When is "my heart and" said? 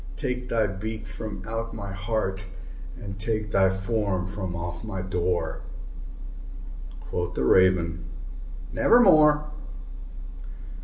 1.75-3.19